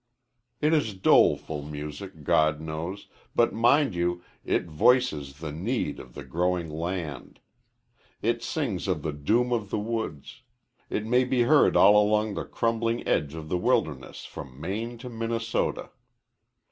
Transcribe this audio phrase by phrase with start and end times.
[0.61, 6.23] It is doleful music, God knows, but, mind you, it voices the need of the
[6.23, 7.39] growing land.
[8.19, 10.41] It sings of the doom of the woods.
[10.89, 15.07] It may be heard all along the crumbling edge of the wilderness from Maine to
[15.07, 15.91] Minnesota.